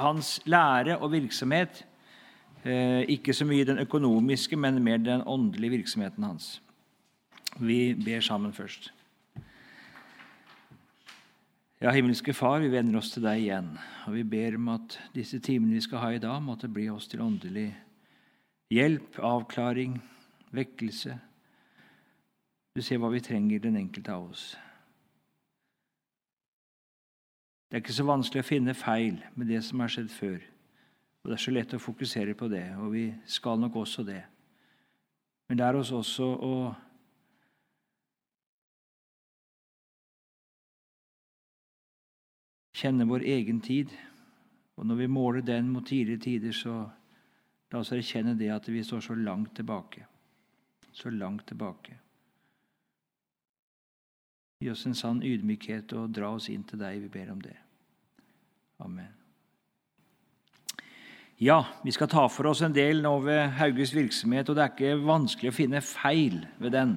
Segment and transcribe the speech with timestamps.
[0.00, 1.84] hans lære og virksomhet.
[2.64, 6.62] Eh, ikke så mye den økonomiske, men mer den åndelige virksomheten hans.
[7.60, 8.92] Vi ber sammen først.
[11.80, 13.68] Ja, himmelske Far, vi vender oss til deg igjen.
[14.06, 17.06] Og vi ber om at disse timene vi skal ha i dag, måtte bli oss
[17.08, 17.70] til åndelig
[18.70, 20.00] hjelp, avklaring,
[20.50, 21.14] vekkelse.
[22.74, 24.56] Du ser hva vi trenger, den enkelte av oss.
[27.68, 30.38] Det er ikke så vanskelig å finne feil med det som har skjedd før.
[31.20, 34.22] Og Det er så lett å fokusere på det, og vi skal nok også det.
[35.48, 36.54] Men lær oss også å
[42.78, 43.92] kjenne vår egen tid.
[44.78, 46.74] Og når vi måler den mot tidligere tider, så
[47.72, 50.06] la oss erkjenne det at vi står så langt tilbake.
[50.92, 51.98] Så langt tilbake.
[54.58, 56.98] Gi oss en sann ydmykhet og dra oss inn til deg.
[57.04, 57.54] Vi ber om det.
[58.82, 59.12] Amen.
[61.38, 64.72] Ja, vi skal ta for oss en del nå ved Hauges virksomhet, og det er
[64.72, 66.96] ikke vanskelig å finne feil ved den.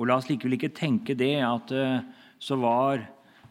[0.00, 2.00] Og la oss likevel ikke tenke det at uh,
[2.40, 3.04] så var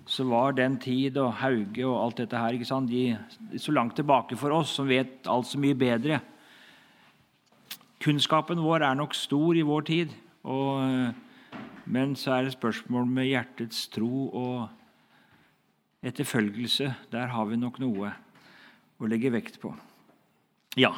[0.07, 2.89] så var den tid og Hauge og alt dette her ikke sant?
[2.89, 6.21] De, så langt tilbake for oss som vet alt så mye bedre.
[8.01, 10.13] Kunnskapen vår er nok stor i vår tid,
[10.47, 11.11] og,
[11.87, 14.67] men så er det spørsmål med hjertets tro og
[16.03, 16.89] etterfølgelse.
[17.11, 18.11] Der har vi nok noe
[18.99, 19.73] å legge vekt på.
[20.77, 20.93] Ja,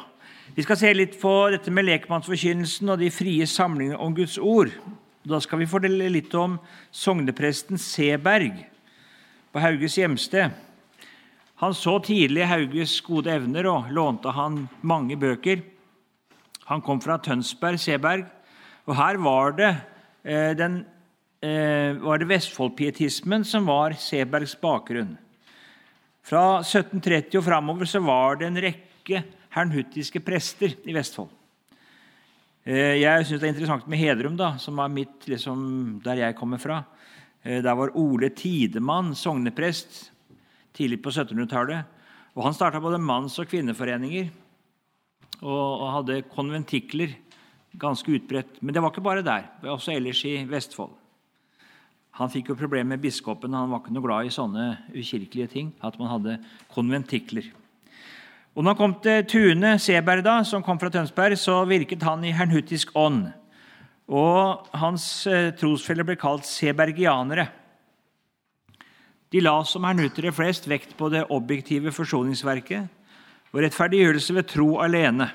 [0.50, 4.72] Vi skal se litt på dette med lekmannsforkynnelsen og de frie samlingene om Guds ord.
[5.22, 6.56] Da skal vi fordele litt om
[6.90, 8.56] sognepresten Seberg
[9.54, 10.50] på Hauges hjemsted.
[11.62, 15.62] Han så tidlig Hauges gode evner og lånte han mange bøker.
[16.66, 18.26] Han kom fra Tønsberg, Seberg,
[18.90, 19.70] og her var det,
[20.22, 20.84] den,
[21.40, 25.16] eh, var det Vestfoldpietismen som var Sebergs bakgrunn.
[26.22, 29.22] Fra 1730 og framover så var det en rekke
[29.54, 31.30] hernhuttiske prester i Vestfold.
[32.68, 36.36] Eh, jeg syns det er interessant med Hedrum, da, som er mitt, liksom, der jeg
[36.36, 36.82] kommer fra.
[37.42, 40.10] Eh, der var Ole Tidemann sogneprest
[40.76, 41.84] tidlig på 1700-tallet.
[42.36, 44.30] Og Han starta både manns- og kvinneforeninger
[45.42, 47.16] og, hadde konventikler
[47.78, 48.58] ganske utbredt.
[48.60, 50.96] Men det var ikke bare der, også ellers i Vestfold.
[52.18, 53.54] Han fikk jo problemer med biskopen.
[53.54, 55.72] Han var ikke noe glad i sånne ukirkelige ting.
[55.82, 56.38] at man hadde
[56.74, 57.52] konventikler.
[58.54, 62.24] Og når han kom til Tune Seberg, da, som kom fra Tønsberg, så virket han
[62.24, 63.30] i hernhuttisk ånd.
[64.10, 67.46] Og hans eh, trosfeller ble kalt sebergianere.
[69.30, 72.88] De la som hernutere flest vekt på det objektive forsoningsverket
[73.54, 75.30] og rettferdiggjørelse ved tro alene.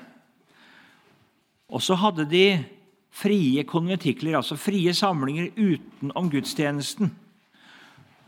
[1.66, 2.46] Og så hadde de
[3.16, 7.10] frie konventikler, altså frie samlinger utenom gudstjenesten,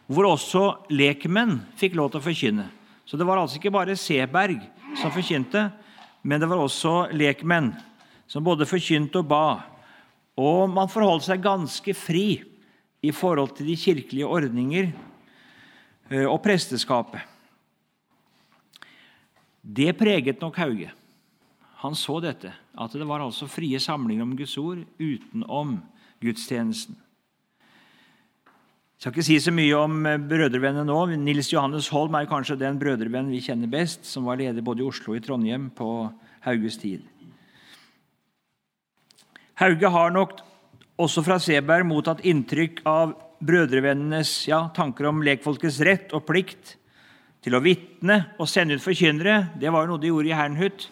[0.08, 2.66] hvor også lekmenn fikk lov til å forkynne.
[3.08, 4.62] Så det var altså ikke bare Seberg
[4.96, 5.68] som forkynte,
[6.24, 7.72] men det var også lekmenn
[8.28, 9.46] som både forkynte og ba.
[10.38, 12.40] Og man forholdt seg ganske fri
[13.04, 14.90] i forhold til de kirkelige ordninger
[16.10, 17.22] eh, og presteskapet.
[19.62, 20.90] Det preget nok Hauge.
[21.84, 25.78] Han så dette, at det var altså frie samlinger om Guds ord utenom
[26.22, 26.96] gudstjenesten.
[28.98, 30.98] Jeg skal ikke si så mye om eh, brødrevennene nå.
[31.22, 34.88] Nils Johannes Holm er kanskje den brødrevennen vi kjenner best, som var leder både i
[34.88, 36.08] Oslo og i Trondheim på
[36.42, 37.04] Hauges tid.
[39.58, 40.40] Hauge har nok
[40.98, 46.74] også fra Seberg mottatt inntrykk av brødrevennenes ja, tanker om lekfolkets rett og plikt
[47.46, 49.52] til å vitne og sende ut forkynnere.
[49.62, 50.88] Det var jo noe de gjorde i Hernhut.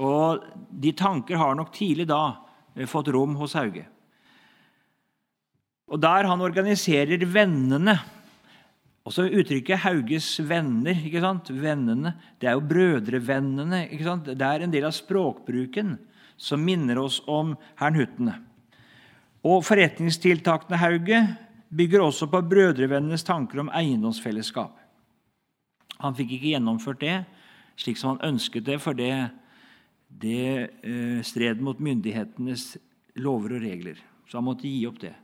[0.00, 2.22] Og de tanker har nok tidlig da
[2.74, 3.84] eh, fått rom hos Hauge.
[5.90, 7.98] Og der han organiserer vennene
[9.00, 11.06] Også uttrykket 'Hauges venner'.
[11.06, 11.48] ikke sant?
[11.50, 13.88] Vennene, Det er jo brødrevennene.
[13.90, 14.24] ikke sant?
[14.24, 15.98] Det er en del av språkbruken
[16.36, 18.38] som minner oss om hernhuttene.
[19.42, 21.36] Og forretningstiltakene Hauge
[21.74, 24.76] bygger også på brødrevennenes tanker om eiendomsfellesskap.
[26.00, 27.24] Han fikk ikke gjennomført det
[27.80, 29.30] slik som han ønsket det, for det,
[30.10, 32.74] det uh, stred mot myndighetenes
[33.20, 34.00] lover og regler.
[34.28, 35.14] Så han måtte gi opp det.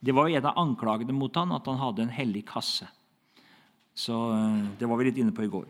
[0.00, 2.88] Det var jo en av anklagene mot han, at han hadde en hellig kasse.
[3.96, 5.66] Så uh, Det var vi litt inne på i går.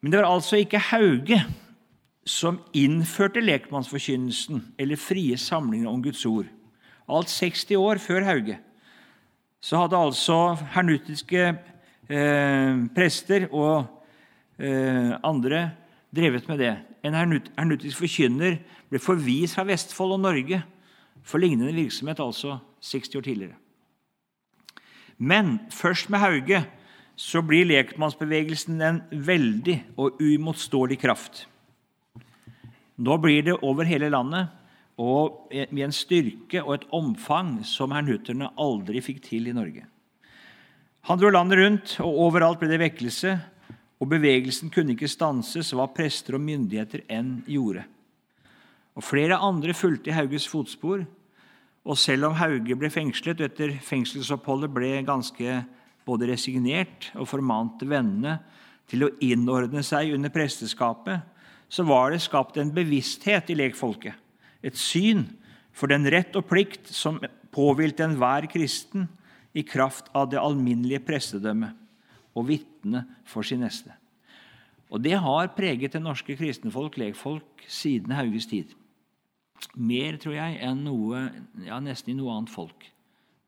[0.00, 1.40] Men det var altså ikke Hauge
[2.28, 6.46] som innførte lekmannsforkynnelsen eller frie samlinger om Guds ord.
[7.08, 8.58] Alt 60 år før Hauge
[9.64, 10.36] så hadde altså
[10.74, 13.88] hernutiske eh, prester og
[14.60, 15.64] eh, andre
[16.14, 16.74] drevet med det.
[17.04, 18.58] En hernutisk forkynner
[18.90, 20.62] ble forvist fra Vestfold og Norge
[21.26, 23.56] for lignende virksomhet altså 60 år tidligere.
[25.18, 26.62] Men først med Hauge
[27.18, 31.46] så blir lekmannsbevegelsen en veldig og uimotståelig kraft.
[32.98, 34.54] Nå blir det over hele landet
[34.98, 39.84] og med en styrke og et omfang som hernutterne aldri fikk til i Norge.
[41.06, 43.36] Han dro landet rundt, og overalt ble det vekkelse,
[43.98, 47.84] og bevegelsen kunne ikke stanses hva prester og myndigheter enn gjorde.
[48.98, 51.04] Og Flere andre fulgte i Hauges fotspor,
[51.88, 55.62] og selv om Hauge ble fengslet og etter fengselsoppholdet ble ganske
[56.08, 58.38] både resignert og formante vennene
[58.88, 61.20] til å innordne seg under presteskapet,
[61.68, 64.14] så var det skapt en bevissthet i lekfolket,
[64.64, 65.26] et syn
[65.76, 67.20] for den rett og plikt som
[67.54, 69.06] påhvilte enhver kristen
[69.54, 71.87] i kraft av det alminnelige prestedømmet
[72.38, 73.92] og vitne for sin neste.
[74.88, 78.72] Og Det har preget det norske kristenfolk, legfolk, siden Hauges tid.
[79.74, 81.26] Mer, tror jeg, enn noe,
[81.66, 82.86] ja, nesten i noe annet folk.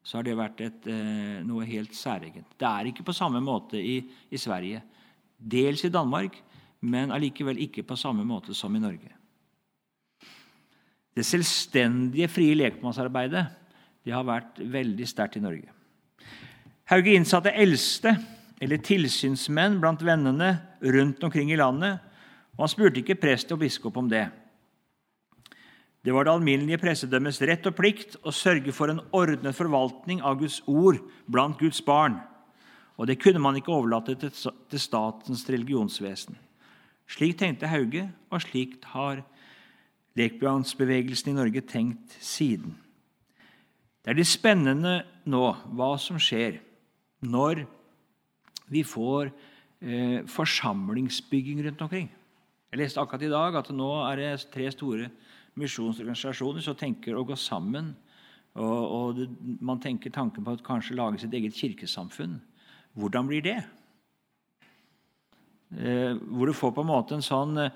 [0.02, 2.58] Så har det vært et, eh, noe helt særegent.
[2.58, 4.82] Det er ikke på samme måte i, i Sverige.
[5.38, 6.36] Dels i Danmark,
[6.80, 9.12] men allikevel ikke på samme måte som i Norge.
[11.14, 13.46] Det selvstendige, frie lekmannsarbeidet
[14.04, 15.68] det har vært veldig sterkt i Norge.
[16.90, 18.16] Hauge innsatte eldste,
[18.60, 21.98] eller tilsynsmenn, blant vennene rundt omkring i landet,
[22.56, 24.26] og han spurte ikke prest og biskop om det.
[26.04, 30.38] Det var det alminnelige pressedømmets rett og plikt å sørge for en ordnet forvaltning av
[30.40, 32.18] Guds ord blant Guds barn,
[33.00, 36.36] og det kunne man ikke overlate til statens religionsvesen.
[37.10, 39.24] Slik tenkte Hauge, og slikt har
[40.20, 42.76] lekbjørnsbevegelsen i Norge tenkt siden.
[44.00, 45.44] Det er litt spennende nå
[45.76, 46.60] hva som skjer
[47.24, 47.64] når
[48.70, 49.30] vi får
[49.80, 52.08] eh, forsamlingsbygging rundt omkring.
[52.70, 55.10] Jeg leste akkurat i dag at nå er det tre store
[55.58, 57.92] misjonsorganisasjoner som tenker å gå sammen.
[58.54, 59.26] Og, og det,
[59.60, 62.38] Man tenker tanken på å kanskje lage sitt eget kirkesamfunn.
[62.98, 63.58] Hvordan blir det?
[65.70, 67.74] Eh, hvor du får på en måte en sånn eh,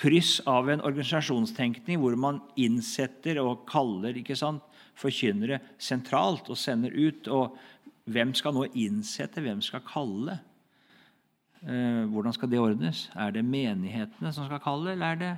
[0.00, 4.64] kryss av en organisasjonstenkning hvor man innsetter og kaller ikke sant,
[5.00, 7.28] forkynnere sentralt og sender ut.
[7.32, 7.56] Og
[8.12, 10.38] hvem skal nå innsette, hvem skal kalle?
[11.62, 13.08] Eh, hvordan skal det ordnes?
[13.14, 15.32] Er det menighetene som skal kalle, eller er det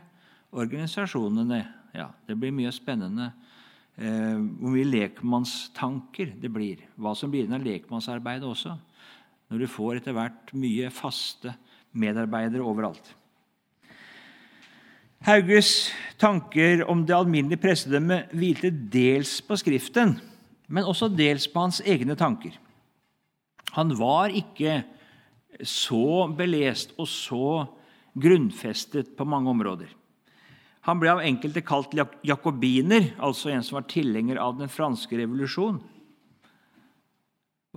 [0.53, 1.63] organisasjonene?
[1.95, 3.33] Ja, Det blir mye spennende.
[3.95, 6.79] hvor mye lekmannstanker det blir.
[6.97, 8.79] Hva som blir igjen av lekmannsarbeidet også.
[9.51, 11.53] Når du får etter hvert mye faste
[11.93, 13.13] medarbeidere overalt.
[15.23, 20.17] Hauges tanker om det alminnelige prestedømmet hvilte dels på Skriften,
[20.73, 22.57] men også dels på hans egne tanker.
[23.77, 24.81] Han var ikke
[25.69, 27.49] så belest og så
[28.19, 29.91] grunnfestet på mange områder.
[30.89, 31.93] Han ble av enkelte kalt
[32.27, 35.81] jakobiner, altså en som var tilhenger av den franske revolusjon.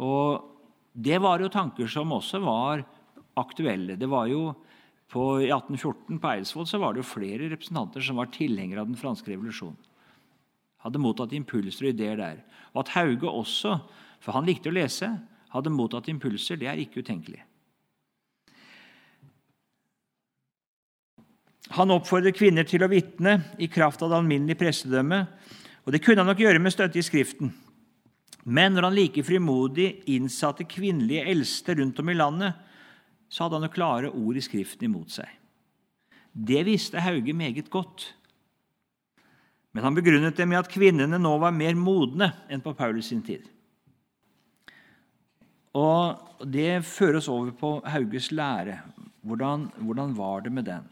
[0.02, 0.52] Og
[0.96, 2.86] Det var jo tanker som også var
[3.36, 3.98] aktuelle.
[4.00, 4.54] Det var jo
[5.12, 8.88] på, I 1814 på Eidsvoll så var det jo flere representanter som var tilhengere av
[8.88, 9.76] den franske revolusjonen.
[10.86, 12.40] Hadde mottatt impulser og ideer der.
[12.76, 13.80] Og at Hauge også,
[14.22, 15.10] for han likte å lese,
[15.56, 17.42] hadde mottatt impulser, det er ikke utenkelig.
[21.74, 25.32] Han oppfordret kvinner til å vitne i kraft av det alminnelige prestedømmet.
[25.86, 27.50] Og det kunne han nok gjøre med støtte i Skriften.
[28.46, 32.54] Men når han like frimodig innsatte kvinnelige eldste rundt om i landet,
[33.30, 35.30] så hadde han jo klare ord i Skriften imot seg.
[36.36, 38.12] Det visste Hauge meget godt.
[39.76, 43.20] Men han begrunnet det med at kvinnene nå var mer modne enn på Paulus sin
[43.26, 43.44] tid.
[45.76, 48.78] Og Det fører oss over på Hauges lære.
[49.28, 50.86] Hvordan, hvordan var det med den?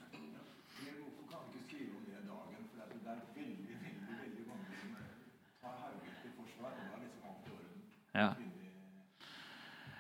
[8.14, 8.34] Ja.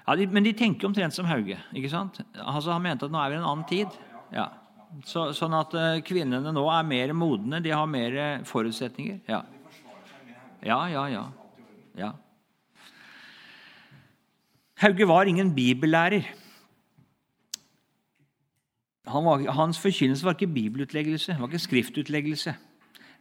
[0.07, 1.57] Ja, de, Men de tenker omtrent som Hauge.
[1.71, 2.19] ikke sant?
[2.35, 3.95] Altså, Han mente at nå er vi i en annen tid.
[4.35, 4.49] Ja.
[5.01, 9.23] Så, sånn at uh, kvinnene nå er mer modne, de har mer forutsetninger.
[9.27, 9.41] Ja,
[10.63, 11.07] ja, ja.
[11.09, 11.23] ja.
[11.97, 12.11] ja.
[14.83, 16.29] Hauge var ingen bibellærer.
[19.07, 22.55] Han var, hans forkynnelse var ikke bibelutleggelse, var ikke skriftutleggelse.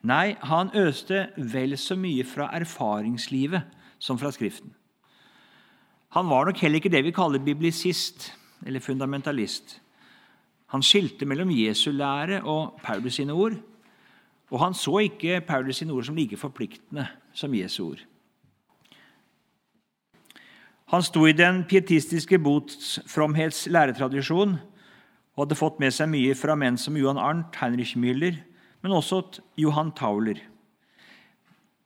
[0.02, 3.62] Nei, han øste vel så mye fra erfaringslivet
[4.02, 4.74] som fra Skriften.
[6.12, 8.32] Han var nok heller ikke det vi kaller biblisist
[8.66, 9.78] eller fundamentalist.
[10.72, 13.58] Han skilte mellom Jesu lære og Paulus sine ord.
[14.52, 18.00] Og han så ikke Paulus sine ord som like forpliktende som Jesu ord.
[20.92, 24.58] Han sto i den pietistiske botsfromhets læretradisjon
[25.32, 28.36] og hadde fått med seg mye fra menn som Johan Arnt, Heinrich Müller,
[28.84, 29.22] men også
[29.56, 30.42] Johan Tauler.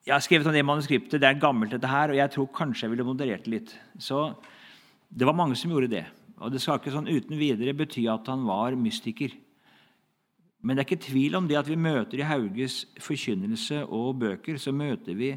[0.06, 1.20] Jeg har skrevet om det manuskriptet.
[1.22, 3.72] Det er gammelt, dette her, og jeg tror kanskje jeg ville moderert det litt.
[3.98, 4.34] Så
[5.10, 6.04] Det var mange som gjorde det.
[6.40, 9.32] Og Det skal ikke sånn uten videre bety at han var mystiker.
[10.60, 14.58] Men det er ikke tvil om det at vi møter i Hauges forkynnelse og bøker,
[14.58, 15.30] så møter vi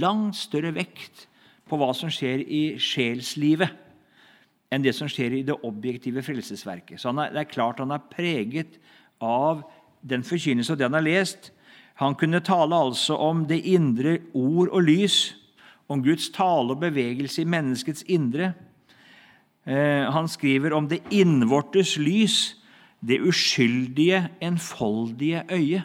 [0.00, 1.26] langt større vekt
[1.68, 3.70] på hva som skjer i sjelslivet,
[4.70, 7.00] enn det som skjer i det objektive frelsesverket.
[7.02, 8.78] Så er, det er klart han er preget
[9.20, 9.64] av
[10.00, 11.50] den forkynnelse og det han har lest.
[12.00, 15.34] Han kunne tale altså om det indre ord og lys,
[15.90, 18.52] om Guds tale og bevegelse i menneskets indre.
[19.68, 22.56] Eh, han skriver om det innvortes lys,
[23.00, 25.82] det uskyldige, enfoldige øye.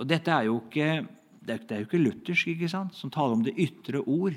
[0.00, 1.06] Og dette er jo ikke,
[1.44, 4.36] det er jo ikke luthersk, ikke sant, som taler om det ytre ord.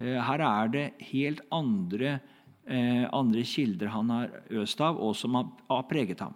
[0.00, 2.18] Eh, her er det helt andre,
[2.66, 6.34] eh, andre kilder han har øst av, og som har preget ham.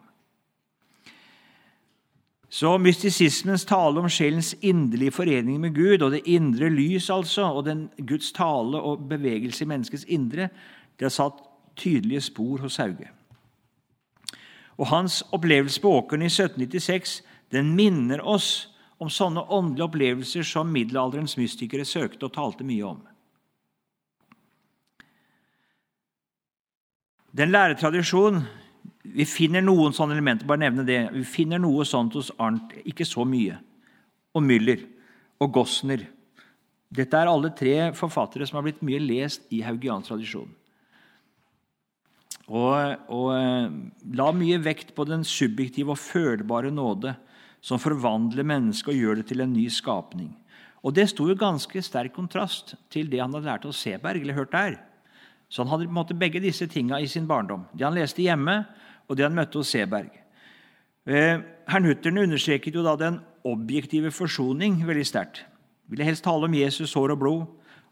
[2.48, 7.64] Så mystisismens tale om sjelens inderlige forening med Gud, og det indre lys, altså, og
[7.66, 10.48] den Guds tale og bevegelse i menneskets indre,
[10.96, 11.42] det har satt
[11.76, 13.10] tydelige spor hos Hauge.
[14.78, 17.22] Og Hans opplevelse på åkeren i 1796
[17.52, 23.02] den minner oss om sånne åndelige opplevelser som middelalderens mystikere søkte og talte mye om.
[27.36, 28.46] Den læretradisjonen
[29.14, 30.46] vi finner noen sånne elementer.
[30.46, 31.10] bare nevne det.
[31.12, 33.58] Vi finner noe sånt hos Arnt, ikke så mye.
[34.34, 34.84] Og Müller
[35.40, 36.06] og Gossner.
[36.92, 40.50] Dette er alle tre forfattere som har blitt mye lest i haugiansk tradisjon.
[42.46, 43.70] Og, og, eh,
[44.14, 47.16] la mye vekt på den subjektive og følbare nåde
[47.60, 50.30] som forvandler mennesket og gjør det til en ny skapning.
[50.86, 54.22] Og Det sto jo ganske sterk kontrast til det han hadde lært av Seberg.
[54.22, 54.78] eller hørt der.
[55.50, 57.66] Så Han hadde på en måte begge disse tinga i sin barndom.
[57.74, 58.66] Det han leste hjemme,
[59.06, 60.10] og det han møtte hos Seberg.
[61.06, 65.44] Eh, Herrnhutterne understreket jo da den objektive forsoning veldig sterkt.
[65.86, 67.44] Ville helst tale om Jesus sår og blod,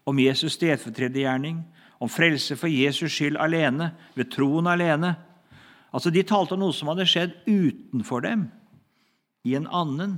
[0.05, 1.61] om Jesus stedfortredergjerning,
[2.03, 5.15] om frelse for Jesus skyld alene, ved troen alene.
[5.95, 8.49] Altså, De talte om noe som hadde skjedd utenfor dem,
[9.45, 10.17] i en annen.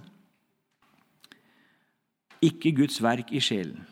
[2.41, 3.85] Ikke Guds verk i sjelen.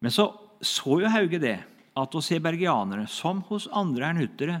[0.00, 0.30] Men så
[0.62, 1.58] så jo Hauge det,
[1.98, 4.60] at hos sebergianere, som hos andre hernhuttere,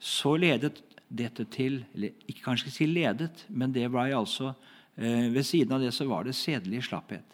[0.00, 0.80] så ledet
[1.10, 4.54] dette til eller Ikke kanskje si ledet, men det ble altså
[4.96, 7.26] eh, ved siden av det så var det sedelig slapphet.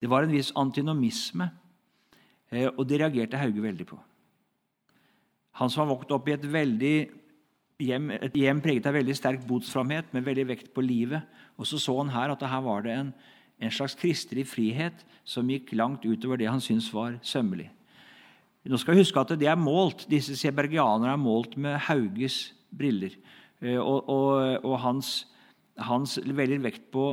[0.00, 1.48] Det var en viss antinomisme,
[2.50, 4.00] eh, og det reagerte Hauge veldig på.
[5.60, 6.96] Han som har vokst opp i et, veldig
[7.80, 11.24] hjem, et hjem preget av veldig sterk botsframhet, med veldig vekt på livet.
[11.56, 13.14] Og så så han her at her var det en,
[13.60, 17.70] en slags kristelig frihet som gikk langt utover det han syntes var sømmelig.
[18.66, 23.14] Nå skal vi huske at det er målt, Disse sebergianerne er målt med Hauges briller.
[23.62, 25.12] Eh, og, og, og hans,
[25.78, 27.12] hans, veldig vekt på,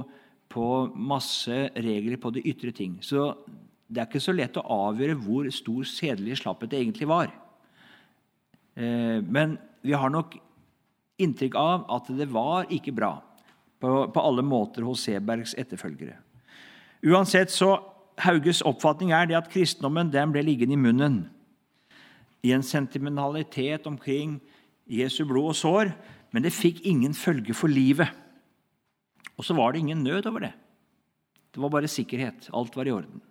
[0.49, 2.97] på, masse regler på de ytre ting.
[3.05, 3.31] Så
[3.87, 7.29] det er ikke så lett å avgjøre hvor stor sedelig slapphet det egentlig var.
[8.73, 10.39] Eh, men vi har nok
[11.21, 13.13] inntrykk av at det var ikke bra
[13.83, 16.17] på, på alle måter hos Sebergs etterfølgere.
[17.03, 17.75] Uansett så
[18.23, 21.21] Hauges oppfatning er det at kristendommen den ble liggende i munnen
[22.43, 24.39] i en sentimentalitet omkring
[24.89, 25.93] Jesu blod og sår,
[26.35, 28.09] men det fikk ingen følge for livet.
[29.37, 30.53] Og så var det ingen nød over det.
[31.53, 32.49] Det var bare sikkerhet.
[32.53, 33.21] Alt var i orden.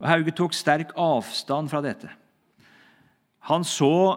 [0.00, 2.08] Og Hauge tok sterk avstand fra dette.
[3.50, 4.16] Han så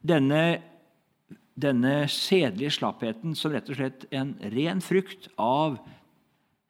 [0.00, 0.60] denne,
[1.60, 5.76] denne sedelige slappheten som rett og slett en ren frykt av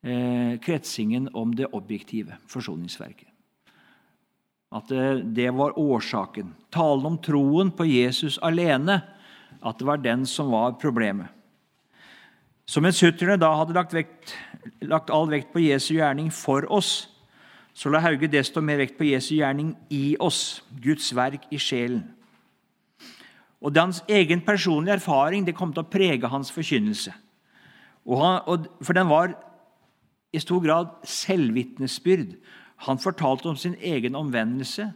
[0.03, 3.30] eh, kretsingen om det objektive forsoningsverket.
[4.71, 4.91] At
[5.35, 6.55] det var årsaken.
[6.71, 9.01] Talen om troen på Jesus alene,
[9.61, 11.29] at det var den som var problemet.
[12.71, 14.35] Så mens hutterne da hadde lagt, vekt,
[14.87, 17.09] lagt all vekt på Jesu gjerning for oss,
[17.75, 22.05] så la Hauge desto mer vekt på Jesu gjerning i oss, Guds verk i sjelen.
[23.61, 27.13] Og Hans egen personlige erfaring det kom til å prege hans forkynnelse.
[28.07, 29.35] Han, for den var
[30.33, 32.39] i stor grad selvvitnesbyrd
[32.81, 34.87] han fortalte om sin egen omvendelse.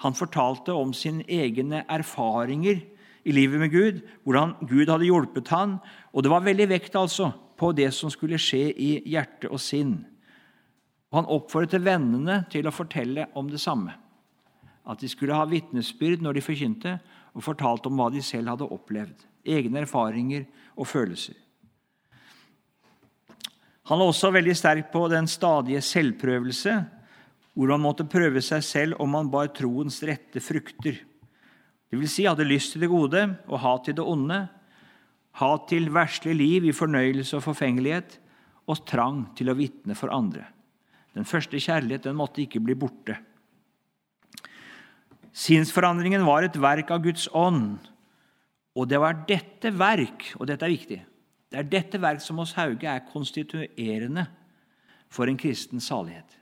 [0.00, 2.80] Han fortalte om sine egne erfaringer
[3.24, 5.76] i livet med Gud, hvordan Gud hadde hjulpet han.
[6.12, 9.98] Og det var veldig vekt altså på det som skulle skje i hjerte og sinn.
[11.12, 13.92] Og Han oppfordret vennene til å fortelle om det samme.
[14.88, 16.98] At de skulle ha vitnesbyrd når de forkynte,
[17.34, 19.24] og fortalte om hva de selv hadde opplevd.
[19.44, 20.44] Egne erfaringer
[20.78, 21.34] og følelser.
[23.90, 26.78] Han er også veldig sterk på den stadige selvprøvelse
[27.54, 30.98] hvor han måtte prøve seg selv om han bar troens rette frukter.
[31.90, 34.40] Det vil si hadde lyst til det gode og hat til det onde,
[35.38, 38.18] hat til verslig liv i fornøyelse og forfengelighet,
[38.64, 40.46] og trang til å vitne for andre.
[41.14, 43.18] Den første kjærlighet den måtte ikke bli borte.
[45.34, 47.76] Sinnsforandringen var et verk av Guds ånd.
[48.74, 51.00] Og det var dette verk, og dette er viktig,
[51.50, 54.24] det er dette verk som hos Hauge er konstituerende
[55.12, 56.40] for en kristen salighet.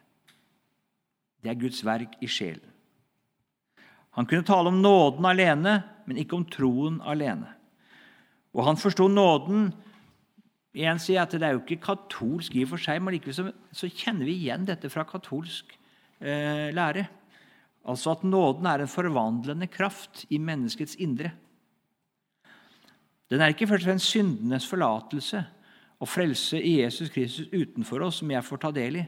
[1.42, 2.68] Det er Guds verk i sjelen.
[4.16, 7.49] Han kunne tale om nåden alene, men ikke om troen alene.
[8.52, 9.72] Og han forsto nåden
[10.72, 13.34] Igjen sier jeg at Det er jo ikke katolsk i og for seg, men likevel
[13.37, 15.75] så, så kjenner vi igjen dette fra katolsk
[16.16, 17.02] eh, lære.
[17.84, 21.34] Altså at nåden er en forvandlende kraft i menneskets indre.
[23.28, 25.42] Den er ikke først og fremst syndenes forlatelse
[26.00, 29.04] og frelse i Jesus Kristus utenfor oss som jeg får ta del i.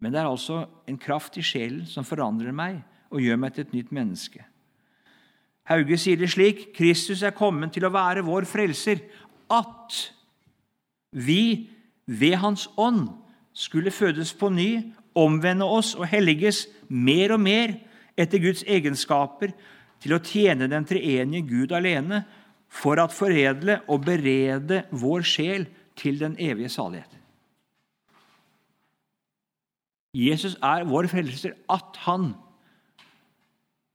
[0.00, 2.80] Men det er altså en kraft i sjelen som forandrer meg
[3.10, 4.44] og gjør meg til et nytt menneske.
[5.68, 9.02] Hauge sier det slik.: Kristus er kommet til å være vår frelser,
[9.50, 9.98] at
[11.12, 11.68] vi
[12.06, 13.08] ved Hans ånd
[13.52, 14.70] skulle fødes på ny,
[15.14, 17.74] omvende oss og helliges mer og mer
[18.18, 19.52] etter Guds egenskaper,
[20.00, 22.24] til å tjene den treenige Gud alene,
[22.70, 25.66] for at foredle og berede vår sjel
[25.98, 27.19] til den evige salighet.
[30.16, 32.32] Jesus er vår frelser at han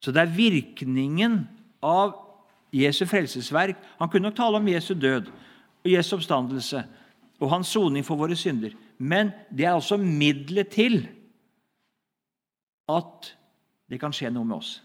[0.04, 1.40] Så det er virkningen
[1.82, 2.14] av
[2.76, 3.80] Jesu frelsesverk.
[3.98, 6.84] Han kunne nok tale om Jesu død og Jesu oppstandelse
[7.40, 8.76] og hans soning for våre synder.
[8.98, 11.00] Men det er altså middelet til
[12.92, 13.32] at
[13.90, 14.78] det kan skje noe med oss.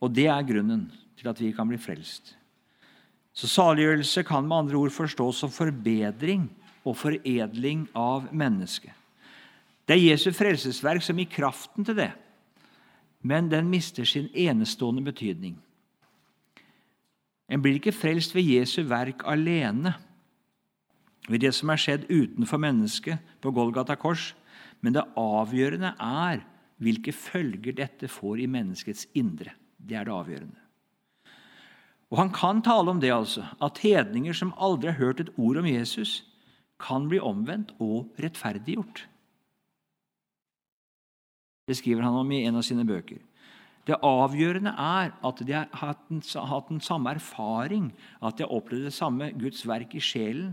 [0.00, 0.88] Og det er grunnen
[1.18, 2.34] til at vi kan bli frelst.
[3.32, 6.48] Så Saliggjørelse kan med andre ord forstås som forbedring
[6.84, 8.92] og foredling av mennesket.
[9.86, 12.12] Det er Jesu frelsesverk som gir kraften til det,
[13.26, 15.58] men den mister sin enestående betydning.
[17.50, 19.96] En blir ikke frelst ved Jesu verk alene,
[21.28, 24.30] ved det som er skjedd utenfor mennesket på Golgata kors,
[24.80, 26.44] men det avgjørende er
[26.80, 29.52] hvilke følger dette får i menneskets indre.
[29.76, 30.60] Det er det avgjørende.
[32.10, 35.56] Og Han kan tale om det, altså, at hedninger som aldri har hørt et ord
[35.56, 36.24] om Jesus,
[36.80, 39.04] kan bli omvendt og rettferdiggjort.
[41.68, 43.20] Det skriver han om i en av sine bøker.
[43.86, 47.90] Det avgjørende er at de har hatt den, hatt den samme erfaring,
[48.20, 50.52] at de har opplevd det samme Guds verk i sjelen.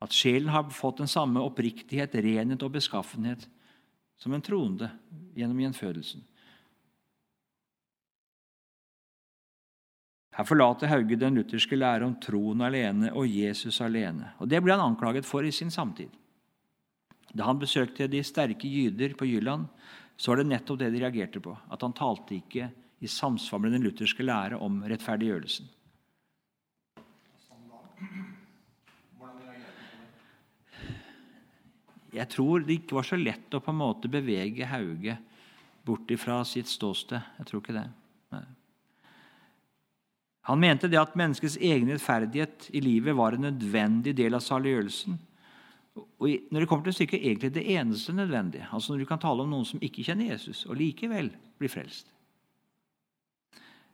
[0.00, 3.46] At sjelen har fått den samme oppriktighet, renhet og beskaffenhet
[4.20, 4.90] som en troende
[5.36, 6.24] gjennom gjenfødelsen.
[10.36, 14.30] Her forlater Hauge den lutherske lære om troen alene og Jesus alene.
[14.38, 16.10] Og Det ble han anklaget for i sin samtid.
[17.34, 19.66] Da han besøkte de sterke jyder på Jylland,
[20.16, 21.56] så var det nettopp det de reagerte på.
[21.70, 25.68] At han talte ikke i samsvar med den lutherske lære om rettferdiggjørelsen.
[32.10, 35.14] Jeg tror det ikke var så lett å på en måte bevege Hauge
[35.86, 37.22] bort ifra sitt ståsted.
[37.38, 37.86] Jeg tror ikke det.
[40.48, 45.18] Han mente det at menneskets egen rettferdighet i livet var en nødvendig del av saliggjørelsen.
[46.20, 48.68] Og når det kommer til stykket, egentlig det eneste nødvendige.
[48.72, 51.28] Altså når du kan tale om noen som ikke kjenner Jesus, og likevel
[51.60, 52.08] blir frelst.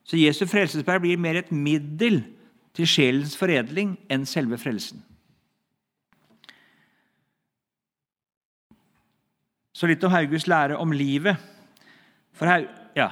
[0.07, 2.21] Så Jesu frelsesberg blir mer et middel
[2.77, 5.03] til sjelens foredling enn selve frelsen.
[9.77, 11.37] Så litt om Haugus lære om livet.
[12.37, 12.69] For Haug...
[12.97, 13.11] Ja.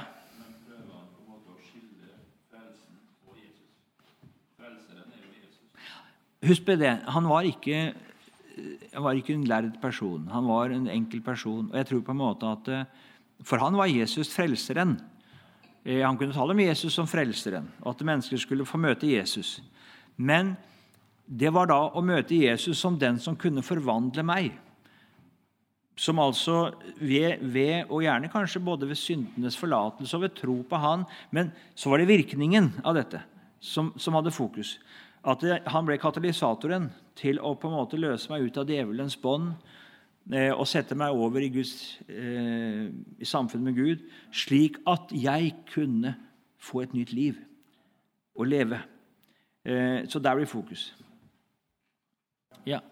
[6.45, 7.79] Husk på det, han var ikke,
[8.93, 10.27] han var ikke en lærd person.
[10.29, 11.71] Han var en enkel person.
[11.71, 12.85] Og jeg tror på en måte at eh,
[13.43, 14.95] For han var Jesus frelseren.
[15.83, 19.59] Eh, han kunne tale om Jesus som frelseren, og at mennesker skulle få møte Jesus.
[20.17, 20.55] Men
[21.25, 24.53] det var da å møte Jesus som den som kunne forvandle meg.
[25.97, 30.79] Som altså ved, ved, og gjerne kanskje både ved syndenes forlatelse og ved tro på
[30.81, 33.21] Han, men så var det virkningen av dette
[33.63, 34.75] som, som hadde fokus.
[35.25, 35.41] At
[35.73, 39.53] han ble katalysatoren til å på en måte løse meg ut av djevelens bånd
[40.31, 45.55] eh, og sette meg over i, Guds, eh, i samfunnet med Gud, slik at jeg
[45.71, 46.13] kunne
[46.61, 47.39] få et nytt liv
[48.35, 48.83] og leve.
[49.65, 50.91] Eh, så der blir fokus.
[52.65, 52.83] Ja.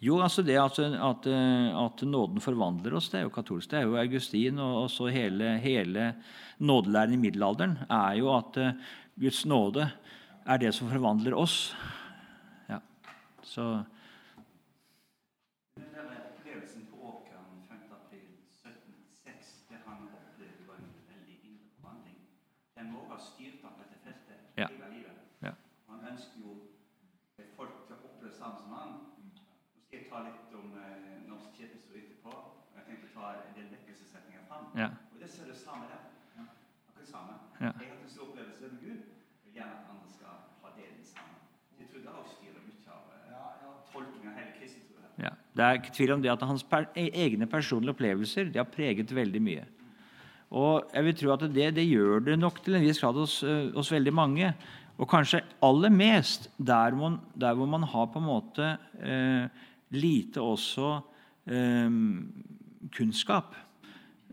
[0.00, 3.70] Jo, altså det at, at, at, nåden forvandler oss, det er jo katolsk.
[3.70, 6.12] Det er jo Augustin og, og hele, hele
[6.58, 8.70] nådelæren i middelalderen er jo at uh,
[9.18, 9.90] Guds nåde
[10.46, 11.74] er det som forvandler oss.
[12.68, 12.78] Ja,
[13.42, 13.84] så...
[24.58, 24.66] Ja.
[25.42, 25.52] ja.
[25.86, 26.56] Han ønsker jo
[28.38, 28.90] samme som han.
[29.18, 32.34] Nå skal jeg ta litt om eh, Norsk kirkehistorie etterpå.
[32.76, 34.70] Jeg tenkte å ta en del vekkelsessetninger fram.
[34.78, 34.92] Ja.
[35.12, 36.06] Og det ser det samme der.
[36.38, 37.47] Akkurat samme.
[37.60, 37.72] Ja.
[37.74, 38.98] Jeg har stor opplevelse med Gud.
[38.98, 41.06] Jeg vil gjerne at andre skal ha det den.
[41.80, 44.84] Jeg tror det også styrer mye av eh, av hele kristen.
[45.18, 45.32] Ja.
[45.56, 48.70] Det er ikke tvil om det at hans per e- egne personlige opplevelser de har
[48.70, 49.66] preget veldig mye.
[50.54, 53.42] Og jeg vil tro at det, det gjør det nok til en viss grad hos,
[53.42, 54.54] eh, hos veldig mange.
[54.98, 59.50] Og kanskje aller mest der, man, der hvor man har på en måte eh,
[59.90, 61.00] lite også
[61.46, 61.90] eh,
[62.94, 63.54] kunnskap.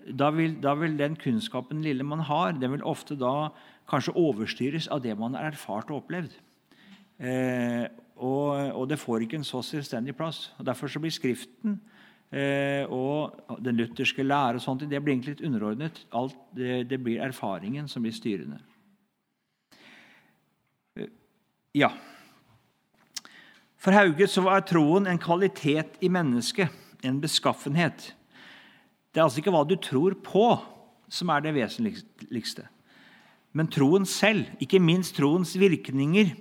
[0.05, 3.49] Da vil, da vil den kunnskapen lille man har, den vil ofte da
[3.89, 6.35] kanskje overstyres av det man har erfart og opplevd.
[7.17, 10.51] Eh, og, og det får ikke en så selvstendig plass.
[10.59, 11.79] og Derfor så blir Skriften
[12.31, 16.01] eh, og den lutherske lære og sånt, det blir egentlig litt underordnet.
[16.13, 18.61] Alt, det, det blir erfaringen som blir styrende.
[20.99, 21.09] Eh,
[21.81, 21.91] ja.
[23.81, 26.69] For Hauge så var troen en kvalitet i mennesket,
[27.05, 28.13] en beskaffenhet.
[29.15, 30.47] Det er altså ikke hva du tror på,
[31.07, 32.65] som er det vesentligste.
[33.55, 36.33] Men troen selv, ikke minst troens virkninger,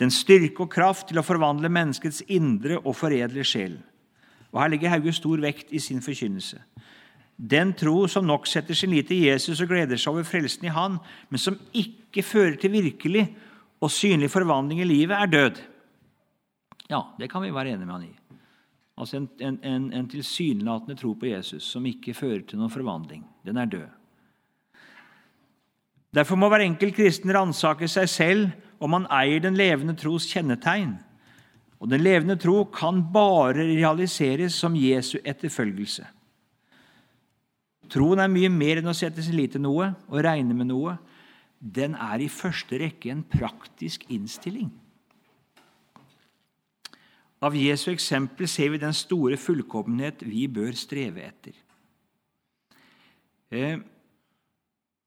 [0.00, 3.82] den styrke og kraft til å forvandle menneskets indre og foredle sjelen.
[4.54, 6.62] Og Her legger Hauge stor vekt i sin forkynnelse.
[7.36, 10.72] Den tro som nok setter sin lit til Jesus og gleder seg over frelsen i
[10.72, 10.96] Han,
[11.28, 13.26] men som ikke fører til virkelig
[13.84, 15.60] og synlig forvandling i livet, er død.
[16.88, 18.14] Ja, det kan vi være enige med han i.
[18.94, 23.24] Altså En, en, en, en tilsynelatende tro på Jesus som ikke fører til noen forvandling.
[23.46, 23.88] Den er død.
[26.14, 30.94] Derfor må hver enkelt kristen ransake seg selv om han eier den levende tros kjennetegn.
[31.82, 36.06] Og den levende tro kan bare realiseres som Jesu etterfølgelse.
[37.90, 40.94] Troen er mye mer enn å sette sin lit til noe og regne med noe.
[41.58, 44.70] Den er i første rekke en praktisk innstilling.
[47.42, 51.56] Av Jesu eksempel ser vi den store fullkommenhet vi bør streve etter.
[53.54, 53.78] Eh,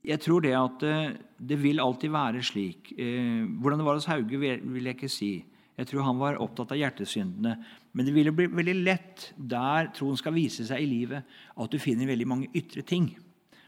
[0.07, 2.93] jeg tror det at eh, det vil alltid være slik.
[2.97, 5.31] Eh, hvordan det var hos Hauge, vil jeg ikke si.
[5.77, 7.53] Jeg tror han var opptatt av hjertesyndene.
[7.93, 11.25] Men det ville bli veldig lett der troen skal vise seg i livet,
[11.57, 13.11] at du finner veldig mange ytre ting.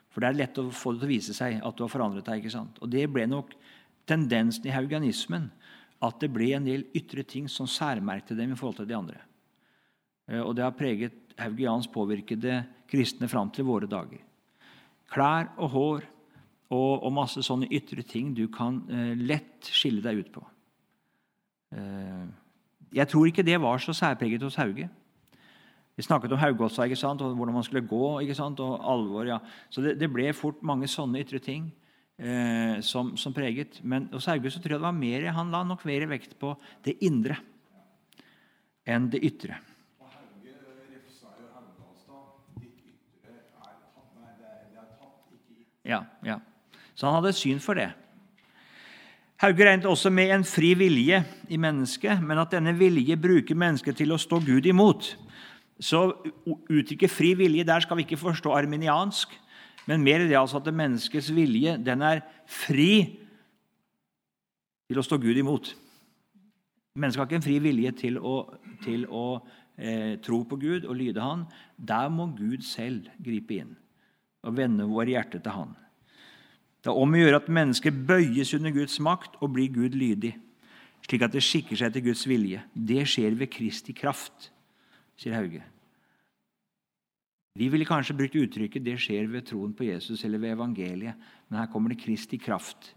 [0.10, 2.26] For det er lett å få det til å vise seg at du har forandret
[2.26, 2.42] deg.
[2.42, 2.80] ikke sant?
[2.82, 3.54] Og Det ble nok
[4.10, 5.52] tendensen i haugianismen.
[6.02, 9.20] At det ble en del ytre ting som særmerkte dem i forhold til de andre.
[10.30, 14.22] Eh, og det har preget haugians påvirkede kristne fram til våre dager.
[15.10, 16.08] Klær og hår
[16.70, 20.46] og, og masse sånne ytre ting du kan eh, lett skille deg ut på.
[21.76, 22.26] Eh,
[23.00, 24.90] jeg tror ikke det var så særpreget hos Hauge.
[26.00, 28.20] Vi snakket om Haugåsa og hvordan man skulle gå.
[28.20, 28.60] ikke sant?
[28.60, 29.40] og alvor, ja.
[29.70, 31.72] Så det, det ble fort mange sånne ytre ting
[32.20, 33.80] eh, som, som, preget.
[33.84, 36.54] Men hos August så tror jeg det var mer, han la nok mer vekt på
[36.86, 37.40] det indre
[38.90, 39.60] enn det ytre.
[45.90, 46.38] Ja, ja.
[46.94, 47.88] Så han hadde syn for det.
[49.40, 53.96] Hauge regnet også med en fri vilje i mennesket, men at denne vilje bruker mennesket
[54.02, 55.14] til å stå Gud imot.
[55.80, 56.02] Så
[56.44, 59.32] uttrykket fri vilje der skal vi ikke forstå arminiansk,
[59.90, 62.92] men mer det altså at det menneskets vilje den er fri
[64.90, 65.72] til å stå Gud imot.
[67.00, 68.36] Mennesket har ikke en fri vilje til å,
[68.84, 69.26] til å
[69.78, 71.48] eh, tro på Gud og lyde Han.
[71.78, 73.74] Der må Gud selv gripe inn
[74.46, 75.74] og vende våre hjerter til Han.
[76.80, 80.36] Det er om å gjøre at mennesket bøyes under Guds makt og blir Gud lydig,
[81.04, 82.62] slik at det skikker seg til Guds vilje.
[82.74, 84.52] Det skjer ved Kristi kraft,
[85.20, 85.66] sier Hauge.
[87.56, 91.16] Vi ville kanskje brukt uttrykket 'det skjer ved troen på Jesus' eller ved evangeliet,
[91.50, 92.94] men her kommer det Kristi kraft.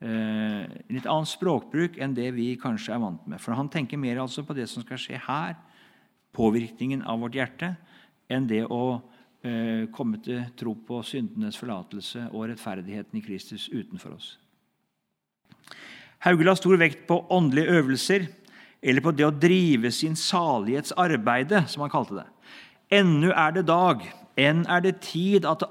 [0.00, 3.40] Eh, litt annen språkbruk enn det vi kanskje er vant med.
[3.40, 5.56] For han tenker mer altså på det som skal skje her,
[6.34, 7.76] påvirkningen av vårt hjerte,
[8.28, 9.02] enn det å
[9.46, 14.30] Eh, komme til tro på syndenes forlatelse og rettferdigheten i Kristus utenfor oss.
[16.24, 18.26] Hauge la stor vekt på åndelige øvelser,
[18.82, 22.26] eller på det å drive sin salighetsarbeide, som han kalte det.
[22.92, 24.04] Ennu er det dag,
[24.38, 25.64] enn er det tid at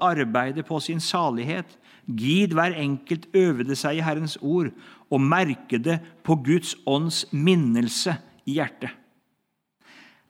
[0.54, 1.66] det på sin salighet.
[2.06, 4.70] Gid hver enkelt øvede seg i Herrens ord
[5.10, 8.90] og merke det på Guds ånds minnelse i hjertet.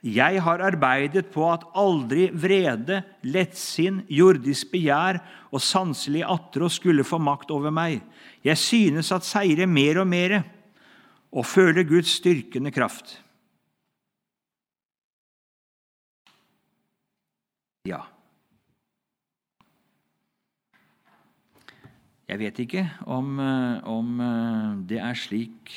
[0.07, 5.19] Jeg har arbeidet på at aldri vrede, lettsinn, jordisk begjær
[5.51, 8.05] og sanselig attrå skulle få makt over meg.
[8.45, 10.45] Jeg synes at seire mer og mere,
[11.33, 13.19] og føler Guds styrkende kraft.
[17.87, 18.03] Ja.
[22.27, 25.75] Jeg vet ikke om, eh, om eh, det er slik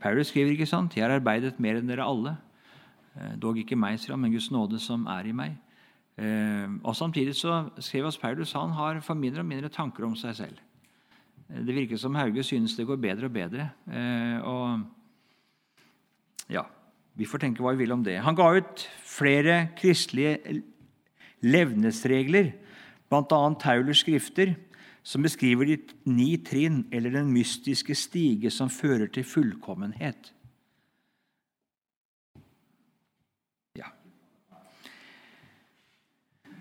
[0.00, 0.96] Paulus skriver ikke sant?
[0.96, 2.36] 'Jeg har arbeidet mer enn dere alle'.
[3.16, 5.58] Eh, dog ikke meg, sier han, men Guds nåde som er i meg.
[6.84, 10.34] Og Samtidig så skrev oss Paulus han har for mindre og mindre tanker om seg
[10.34, 10.58] selv.
[11.48, 13.70] Det virker som Hauge synes det går bedre og bedre.
[14.44, 14.84] og
[16.50, 16.62] ja,
[17.16, 18.20] Vi får tenke hva vi vil om det.
[18.20, 18.88] Han ga ut
[19.20, 20.62] flere kristelige
[21.40, 22.52] levnesregler,
[23.08, 23.40] bl.a.
[23.60, 24.54] Taulers skrifter,
[25.02, 30.32] som beskriver de ni trinn, eller den mystiske stige som fører til fullkommenhet.
[33.78, 33.92] Ja.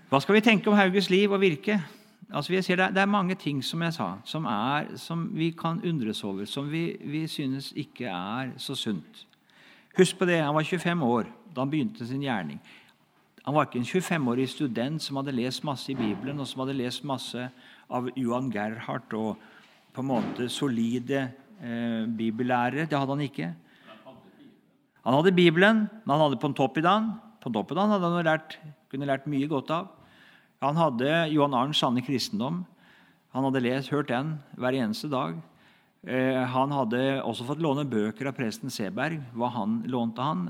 [0.10, 1.82] Hva skal vi tenke om Hauges liv og virke?
[2.30, 6.46] Altså, det, er mange ting som jeg sa, som, er, som vi kan undres over,
[6.46, 9.26] som vi, vi synes ikke er så sunt.
[9.98, 12.60] Husk på det, Han var 25 år da han begynte sin gjerning.
[13.46, 16.78] Han var ikke en 25-årig student som hadde lest masse i Bibelen, og som hadde
[16.78, 17.48] lest masse
[17.90, 19.40] av Johan Gerhardt og
[19.96, 21.24] på en måte solide
[21.58, 22.86] eh, bibellærere.
[22.86, 23.54] Det hadde han ikke.
[25.06, 27.14] Han hadde Bibelen, men han hadde Pontoppidan.
[27.42, 28.60] Pontoppidan hadde han lært,
[28.92, 29.88] kunne lært mye godt av.
[30.62, 32.66] Han hadde Johan Arns sanne kristendom.
[33.34, 35.38] Han hadde lest, hørt den hver eneste dag.
[36.04, 39.22] Eh, han hadde også fått låne bøker av presten Seberg.
[39.34, 40.50] Hva han lånte han,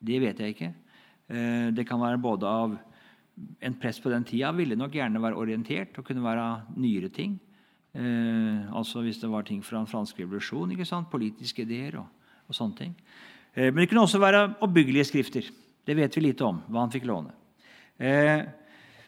[0.00, 0.72] det vet jeg ikke.
[1.28, 2.76] Eh, det kan være både av
[3.60, 7.38] en prest på den tida ville nok gjerne være orientert og kunne være nyere ting.
[7.94, 10.76] Eh, altså Hvis det var ting fra den franske revolusjon,
[11.10, 12.06] politiske ideer og,
[12.48, 12.94] og sånne ting.
[13.54, 15.50] Eh, men det kunne også være oppbyggelige skrifter.
[15.86, 16.62] Det vet vi lite om.
[16.68, 17.32] hva han fikk låne.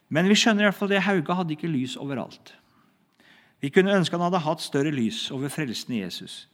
[0.09, 2.55] Men vi skjønner i hvert fall det Hauge hadde ikke lys overalt.
[3.61, 6.47] Vi kunne ønske han hadde hatt større lys over frelsen i Jesus,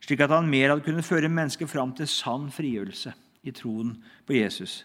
[0.00, 3.12] slik at han mer hadde kunnet føre mennesket fram til sann frigjørelse
[3.44, 3.94] i troen
[4.26, 4.82] på Jesus.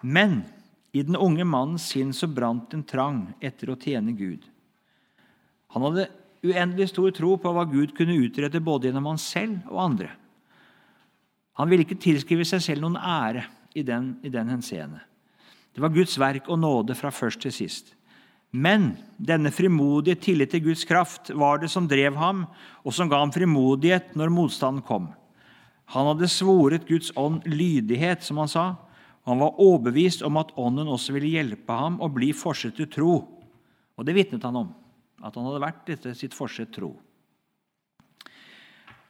[0.00, 0.42] Men
[0.96, 4.44] i den unge mannens sinn så brant en trang etter å tjene Gud.
[5.74, 6.08] Han hadde
[6.46, 10.12] uendelig stor tro på hva Gud kunne utrette både gjennom han selv og andre.
[11.56, 15.02] Han ville ikke tilskrive seg selv noen ære i den, i den henseende.
[15.72, 17.92] Det var Guds verk og nåde fra først til sist.
[18.56, 22.46] Men denne frimodige tillit til Guds kraft var det som drev ham,
[22.84, 25.10] og som ga ham frimodighet når motstanden kom.
[25.94, 28.66] Han hadde svoret Guds ånd lydighet, som han sa,
[29.26, 33.14] han var overbevist om at Ånden også ville hjelpe ham å bli forsett til tro.
[33.98, 34.68] Og det vitnet han om,
[35.18, 36.92] at han hadde vært dette sitt forsett tro.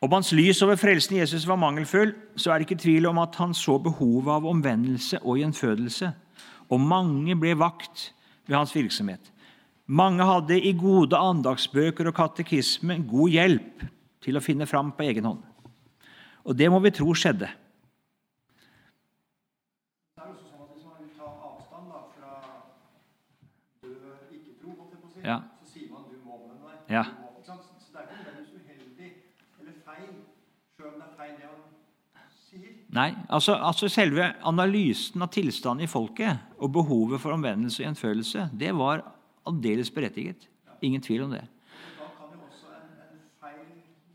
[0.00, 3.20] Om hans lys over frelsen i Jesus var mangelfull, så er det ikke tvil om
[3.20, 6.12] at han så behovet av omvendelse og gjenfødelse.
[6.72, 8.10] Og mange ble vakt
[8.46, 9.32] ved hans virksomhet.
[9.86, 13.84] Mange hadde i gode andagsbøker og katekisme god hjelp
[14.24, 15.44] til å finne fram på egen hånd.
[16.46, 17.50] Og det må vi tro skjedde.
[25.26, 25.40] Ja.
[25.64, 26.94] Så sier man 'du må med deg.
[26.96, 27.02] Ja.
[27.46, 27.52] Så
[27.92, 29.11] det er ikke nødvendigvis uheldig
[29.61, 30.12] eller feil,
[30.76, 32.74] sjøl om det er feil det han sier.
[32.98, 38.50] Nei, altså, altså, selve analysen av tilstanden i folket og behovet for omvendelse og gjenfølelse,
[38.61, 39.02] det var
[39.46, 40.48] aldeles berettiget.
[40.82, 41.42] Ingen tvil om det.
[41.98, 43.66] Da kan jo også en, en feil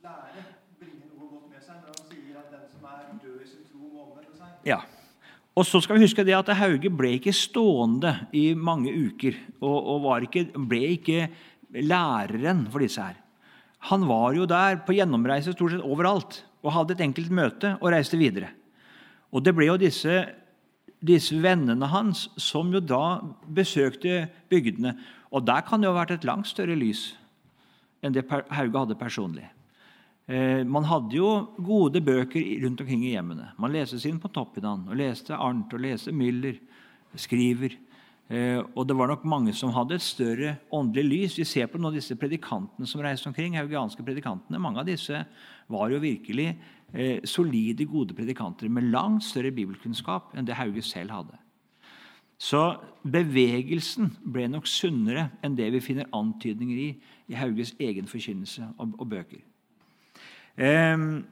[0.04, 0.46] lære
[0.80, 3.67] bringe noe godt med seg når han sier at den som er død i sin
[3.72, 4.51] tro, må omvende seg.
[4.67, 4.82] Ja.
[5.58, 10.06] Og så skal vi huske det at Hauge ble ikke stående i mange uker og,
[10.06, 11.26] og ikke, ble ikke
[11.76, 13.17] læreren for disse her.
[13.91, 17.91] Han var jo der på gjennomreise stort sett overalt og hadde et enkelt møte og
[17.91, 18.52] reiste videre.
[19.32, 20.21] Og det ble jo disse,
[21.02, 24.93] disse vennene hans som jo da besøkte bygdene.
[25.32, 27.12] Og der kan det jo ha vært et langt større lys
[28.02, 29.45] enn det Hauge hadde personlig.
[30.30, 33.52] Eh, man hadde jo gode bøker rundt omkring i hjemmene.
[33.60, 36.60] Man leste sin på Toppidan, og leste Arnt og leste Müller,
[37.18, 37.74] skriver.
[38.32, 41.38] Eh, og det var nok mange som hadde et større åndelig lys.
[41.42, 43.58] Vi ser på noen av disse predikantene som reiste omkring.
[43.58, 44.62] haugianske predikantene.
[44.62, 45.26] Mange av disse
[45.68, 46.56] var jo virkelig
[46.94, 51.38] eh, solide, gode predikanter med langt større bibelkunnskap enn det Hauge selv hadde.
[52.42, 56.92] Så bevegelsen ble nok sunnere enn det vi finner antydninger i
[57.32, 59.40] i Hauges egen forkynnelse og bøker.
[60.58, 61.24] Ehm,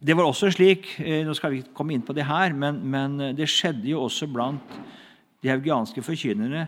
[0.00, 2.80] det var også slik eh, Nå skal vi ikke komme inn på det her, men,
[2.82, 4.78] men det skjedde jo også blant
[5.40, 6.66] de haugianske forkynnerne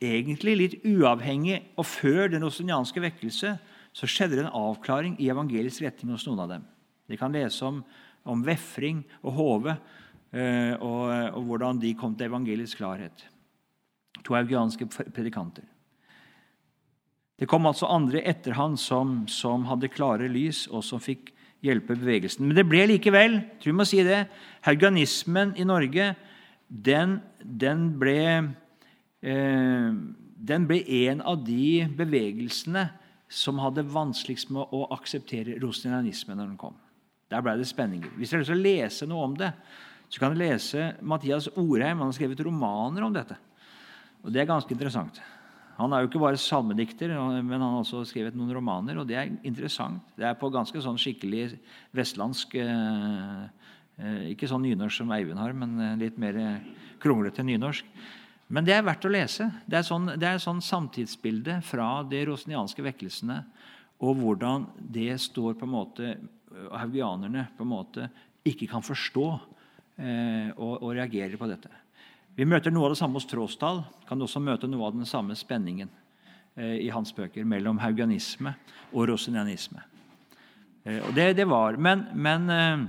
[0.00, 1.60] egentlig litt uavhengig.
[1.78, 3.54] Og før den rosenianske vekkelse
[3.92, 6.68] så skjedde det en avklaring i evangelisk retning hos noen av dem.
[7.10, 7.82] De kan lese om,
[8.24, 13.26] om Vefring og Hove eh, og, og, hvordan de kom til evangelisk klarhet.
[14.22, 15.66] To haugianske predikanter.
[17.40, 21.32] Det kom altså andre etter han som, som, hadde klare lys, og som fikk
[21.64, 22.44] hjelpe bevegelsen.
[22.44, 24.26] Men det ble likevel tror jeg må si det,
[24.66, 26.12] haugianismen i Norge
[26.68, 28.20] den, den, ble,
[29.24, 29.88] eh,
[30.52, 32.86] den ble en av de bevegelsene
[33.30, 36.76] som hadde vanskeligst med å akseptere rosenianismen når den kom.
[37.30, 38.12] Der ble det spenninger.
[38.18, 39.52] Hvis dere å lese noe om det,
[40.10, 42.02] så kan dere lese Mathias Orheim.
[42.02, 43.38] Han har skrevet romaner om dette.
[44.20, 45.22] Og Det er ganske interessant.
[45.80, 49.00] Han er jo ikke bare salmedikter, men han har også skrevet noen romaner.
[49.00, 50.02] og Det er interessant.
[50.16, 51.56] Det er på ganske sånn skikkelig
[51.96, 53.44] vestlandsk eh,
[54.00, 56.60] eh Ikke sånn nynorsk som Eivind har, men eh, litt mer
[57.00, 57.84] kronglete nynorsk.
[58.50, 59.46] Men det er verdt å lese.
[59.66, 63.44] Det er sånn, det sånn samtidsbilde fra de rosnianske vekkelsene
[64.00, 66.14] og hvordan det står på en måte
[66.72, 68.08] haugianerne på en måte
[68.48, 69.26] ikke kan forstå
[70.00, 71.70] eh, og, og reagerer på dette.
[72.40, 73.82] Vi møter noe av det samme hos Tråsdal.
[74.08, 75.90] Kan også møte noe av den samme spenningen
[76.56, 78.54] eh, i hans bøker mellom haugianisme
[78.94, 79.82] og rosinianisme.
[80.88, 82.86] Eh, og det, det, var Men, men eh,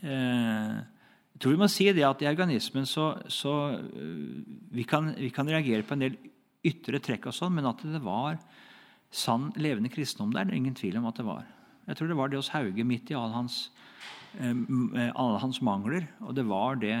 [0.00, 3.52] jeg tror vi må si det at i haugianismen så, så
[4.72, 6.16] vi, kan, vi, kan, reagere på en del
[6.64, 8.40] ytre trekk, og sånn, men at det var
[9.12, 11.44] sann, levende kristendom der, det er ingen tvil om at det var.
[11.84, 13.60] Jeg tror det var det hos Hauge midt i alle hans,
[14.40, 16.08] alle hans mangler.
[16.24, 16.96] Og det var det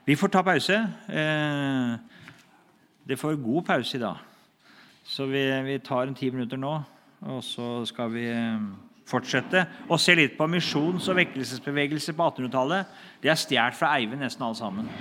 [0.07, 0.79] Vi får ta pause.
[1.07, 1.93] Eh,
[3.07, 4.17] det får god pause i dag.
[5.07, 6.73] Så vi, vi tar en ti minutter nå,
[7.21, 8.65] og så skal vi eh,
[9.07, 12.91] fortsette å se litt på misjons- og vekkelsesbevegelse på 1800-tallet.
[13.23, 14.91] Det er stjålet fra Eivind, nesten alle sammen.